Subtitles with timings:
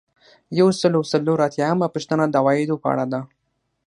[0.59, 3.21] یو سل او څلور اتیایمه پوښتنه د عوایدو په اړه ده.